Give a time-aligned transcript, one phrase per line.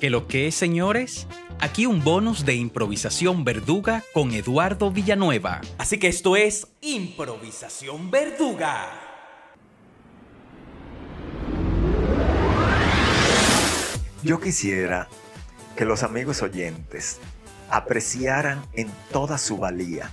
[0.00, 1.26] ¿Qué lo que es, señores?
[1.58, 5.62] Aquí un bonus de improvisación verduga con Eduardo Villanueva.
[5.78, 8.90] Así que esto es Improvisación Verduga.
[14.22, 15.08] Yo quisiera
[15.76, 17.18] que los amigos oyentes
[17.70, 20.10] apreciaran en toda su valía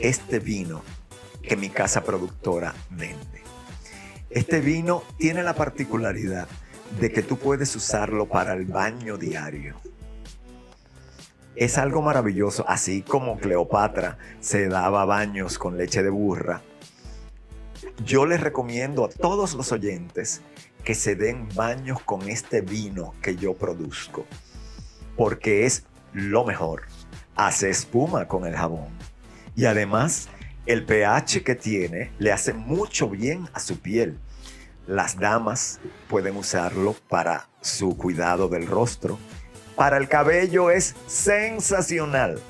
[0.00, 0.82] este vino
[1.42, 3.42] que mi casa productora vende.
[4.28, 6.46] Este vino tiene la particularidad
[6.98, 9.76] de que tú puedes usarlo para el baño diario.
[11.54, 16.62] Es algo maravilloso, así como Cleopatra se daba baños con leche de burra.
[18.04, 20.40] Yo les recomiendo a todos los oyentes
[20.82, 24.24] que se den baños con este vino que yo produzco,
[25.16, 26.82] porque es lo mejor.
[27.36, 28.88] Hace espuma con el jabón.
[29.54, 30.28] Y además,
[30.66, 34.18] el pH que tiene le hace mucho bien a su piel.
[34.86, 39.18] Las damas pueden usarlo para su cuidado del rostro.
[39.76, 42.40] Para el cabello es sensacional.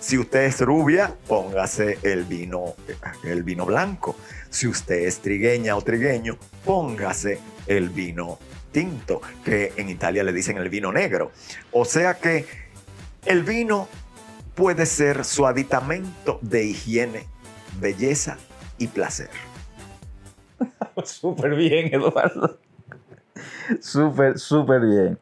[0.00, 2.74] Si usted es rubia, póngase el vino,
[3.22, 4.16] el vino blanco.
[4.50, 8.38] Si usted es trigueña o trigueño, póngase el vino
[8.72, 11.32] tinto, que en Italia le dicen el vino negro.
[11.72, 12.46] O sea que
[13.24, 13.88] el vino
[14.54, 17.26] puede ser su aditamento de higiene,
[17.80, 18.36] belleza
[18.78, 19.30] y placer.
[21.20, 22.58] súper bien, Eduardo.
[23.80, 25.18] Súper, súper bien.